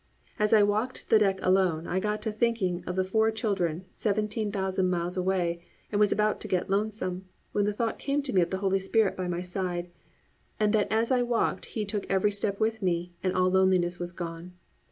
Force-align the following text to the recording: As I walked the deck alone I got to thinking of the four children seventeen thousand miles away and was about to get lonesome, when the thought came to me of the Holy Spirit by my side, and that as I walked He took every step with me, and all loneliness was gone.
As 0.39 0.51
I 0.51 0.63
walked 0.63 1.07
the 1.09 1.19
deck 1.19 1.37
alone 1.43 1.85
I 1.85 1.99
got 1.99 2.23
to 2.23 2.31
thinking 2.31 2.83
of 2.87 2.95
the 2.95 3.05
four 3.05 3.29
children 3.29 3.85
seventeen 3.91 4.51
thousand 4.51 4.89
miles 4.89 5.15
away 5.15 5.61
and 5.91 5.99
was 5.99 6.11
about 6.11 6.41
to 6.41 6.47
get 6.47 6.71
lonesome, 6.71 7.25
when 7.51 7.65
the 7.65 7.71
thought 7.73 7.99
came 7.99 8.23
to 8.23 8.33
me 8.33 8.41
of 8.41 8.49
the 8.49 8.57
Holy 8.65 8.79
Spirit 8.79 9.15
by 9.15 9.27
my 9.27 9.43
side, 9.43 9.91
and 10.59 10.73
that 10.73 10.91
as 10.91 11.11
I 11.11 11.21
walked 11.21 11.65
He 11.77 11.85
took 11.85 12.07
every 12.09 12.31
step 12.31 12.59
with 12.59 12.81
me, 12.81 13.13
and 13.21 13.35
all 13.35 13.51
loneliness 13.51 13.99
was 13.99 14.11
gone. 14.11 14.53